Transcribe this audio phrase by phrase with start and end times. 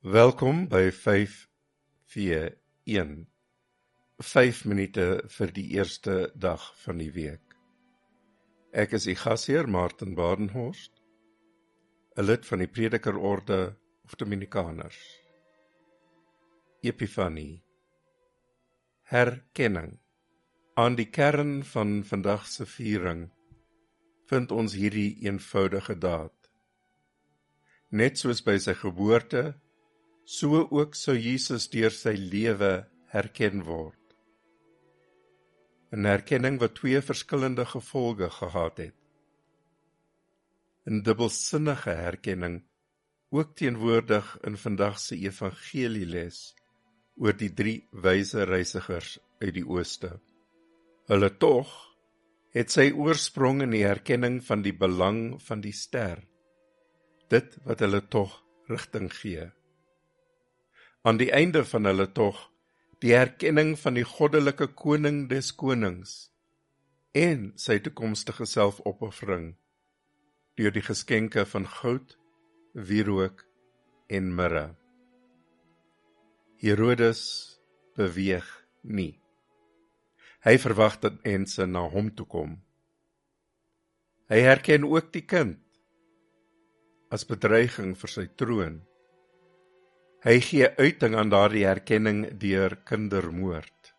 [0.00, 3.26] Welkom by 5v1.
[4.22, 7.42] 5 minute vir die eerste dag van die week.
[8.70, 11.02] Ek is u gasheer Martin Badenhorst,
[12.14, 13.74] 'n lid van die Predikerorde
[14.04, 15.18] of Dominikaners.
[16.80, 17.64] Epifanie.
[19.02, 19.98] Herkenning.
[20.76, 23.32] Aan die kern van vandag se viering
[24.30, 26.50] vind ons hierdie eenvoudige daad.
[27.90, 29.60] Net soos by sy geboorte
[30.28, 32.72] so ook sou Jesus deur sy lewe
[33.14, 33.96] herken word.
[35.96, 38.98] 'n Herkenning wat twee verskillende gevolge gehad het.
[40.84, 42.60] 'n Dubbelsinnige herkenning
[43.30, 46.54] ook teenwoordig in vandag se evangelieles
[47.16, 50.20] oor die drie wyse reisigers uit die ooste.
[51.08, 51.72] Hulle tog
[52.52, 56.20] het sy oorsprong in die herkenning van die belang van die ster.
[57.28, 59.52] Dit wat hulle tog rigting gee
[61.02, 62.40] aan die einde van hulle tog
[63.02, 66.30] die erkenning van die goddelike koning des konings
[67.18, 69.52] en sy toekomstige selfopoffering
[70.58, 72.16] deur die geskenke van goud,
[72.74, 73.44] wierook
[74.10, 74.72] en mirre.
[76.58, 77.20] Herodes
[77.94, 78.48] beweeg
[78.82, 79.20] nie.
[80.42, 82.56] Hy verwag dat mense na hom toe kom.
[84.28, 85.62] Hy herken ook die kind
[87.14, 88.80] as bedreiging vir sy troon.
[90.18, 93.92] Hy gee uiting aan daardie erkenning deur kindermoord.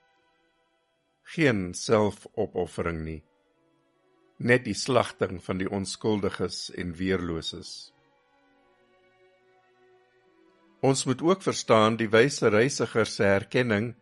[1.31, 3.21] Geen selfopoffering nie.
[4.43, 7.71] Net die slagting van die onskuldiges en weerloses.
[10.83, 13.93] Ons moet ook verstaan die wyse reisiger se erkenning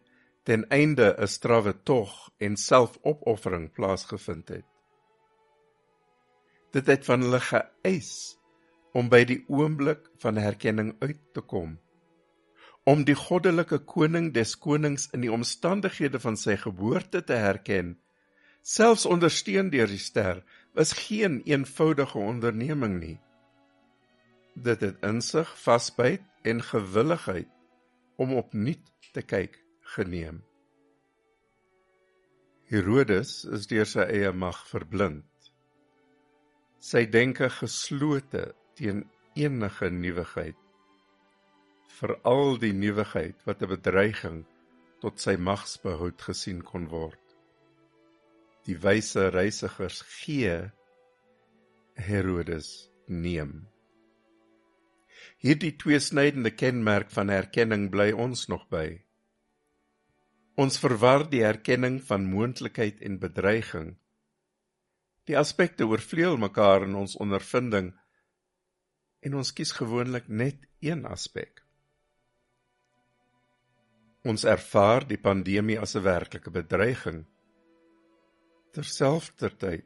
[0.44, 4.70] ten einde 'n strawwe tog en selfopoffering plaasgevind het.
[6.74, 8.40] Dit het van hulle geëis
[8.94, 11.78] om by die oomblik van herkenning uit te kom
[12.88, 17.98] om die goddelike koning des konings in die omstandighede van sy geboorte te herken,
[18.64, 20.40] selfs ondersteun deur die ster,
[20.78, 23.18] was geen eenvoudige onderneming nie.
[24.56, 27.50] Dit het insig, vasbyt en gewilligheid
[28.16, 29.60] om opnuut te kyk
[29.98, 30.40] geneem.
[32.72, 35.28] Herodes is deur sy eie mag verblind.
[36.80, 39.04] Sy denke geslote teen
[39.36, 40.58] enige nuwigheid
[41.98, 44.42] vir al die nuwigheid wat 'n bedreiging
[45.02, 47.24] tot sy magsbehoud gesien kon word.
[48.68, 50.72] Die wyse reisigers gee
[52.10, 52.70] Herodes
[53.08, 53.68] neem.
[55.42, 58.88] Hierdie tweesnydende kenmerk van erkenning bly ons nog by.
[60.58, 63.96] Ons verwar die erkenning van moontlikheid en bedreiging.
[65.30, 67.94] Die aspekte oorvleuel mekaar in ons ondervinding
[69.22, 71.67] en ons kies gewoonlik net een aspek.
[74.28, 77.26] Ons ervaar die pandemie as 'n werklike bedreiging.
[78.74, 79.86] Terselfdertyd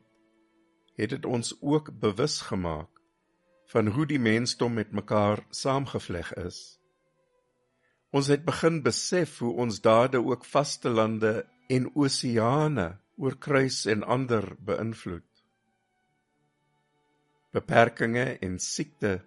[0.97, 3.01] het dit ons ook bewus gemaak
[3.73, 6.79] van hoe die mensdom met mekaar saamgevleg is.
[8.11, 14.55] Ons het begin besef hoe ons dade ook vaste lande en oseane oorkruis en ander
[14.59, 15.29] beïnvloed.
[17.51, 19.21] Beperkings en siekte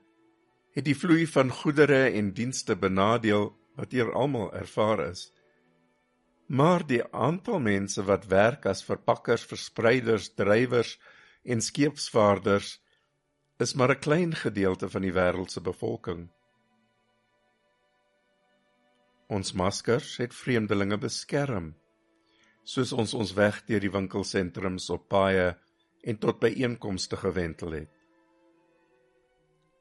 [0.74, 5.32] het die vloei van goedere en dienste benadeel wat hier almal ervaar is.
[6.46, 10.98] Maar die aantal mense wat werk as verpakkers, verspreiders, drywers
[11.42, 12.78] en skeepsvaarders
[13.58, 16.30] is maar 'n klein gedeelte van die wêreld se bevolking.
[19.28, 21.74] Ons maskers het vreemdelinge beskerm,
[22.62, 25.56] soos ons ons weg deur die winkelsentrums op paaie
[26.02, 27.90] en tot by einkomste gewentel het.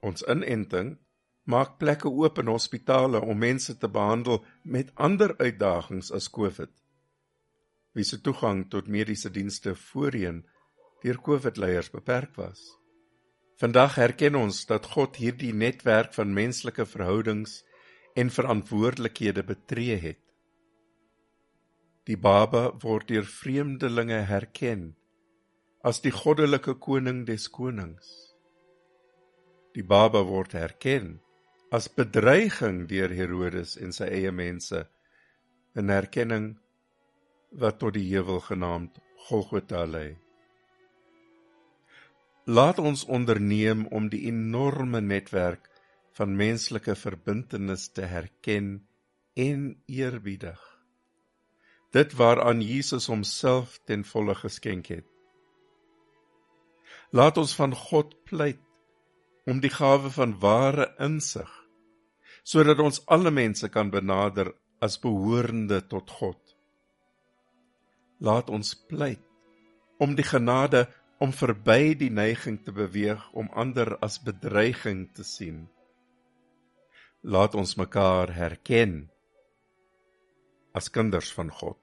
[0.01, 0.97] Ons inenting
[1.43, 6.71] maak plekke oop in hospitale om mense te behandel met ander uitdagings as COVID.
[7.93, 10.43] Wie se toegang tot mediese dienste voorheen
[11.03, 12.63] deur COVID-leiers beperk was.
[13.59, 17.61] Vandag erken ons dat God hierdie netwerk van menslike verhoudings
[18.15, 20.21] en verantwoordelikhede betree het.
[22.07, 24.93] Die Baba word deur vreemdelinge herken
[25.83, 28.09] as die goddelike koning des konings.
[29.75, 31.19] Die Baba word herken
[31.73, 34.83] as bedreiging deur Herodes en sy eie mense
[35.81, 36.51] 'n erkenning
[37.61, 40.11] wat tot die heuwel genaamd Golgotha lei.
[42.45, 45.65] Laat ons onderneem om die enorme netwerk
[46.19, 48.69] van menslike verbintenis te herken
[49.33, 50.61] en eerbiedig.
[51.91, 55.09] Dit waaraan Jesus homself ten volle geskenk het.
[57.09, 58.61] Laat ons van God pleit
[59.45, 61.62] om die gawe van ware insig
[62.43, 64.51] sodat ons alle mense kan benader
[64.83, 66.39] as behoorende tot God.
[68.19, 69.23] Laat ons pleit
[70.03, 70.85] om die genade
[71.23, 75.63] om verby die neiging te beweeg om ander as bedreiging te sien.
[77.23, 79.05] Laat ons mekaar herken
[80.75, 81.82] as kinders van God.